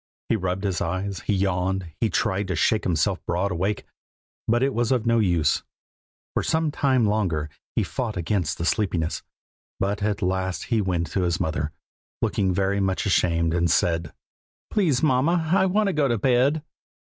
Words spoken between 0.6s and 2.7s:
his eyes, he yawned, he tried to